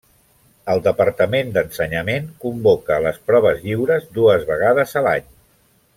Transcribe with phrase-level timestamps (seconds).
[0.73, 5.29] El Departament d'Ensenyament convoca les proves lliures dues vegades a l'any.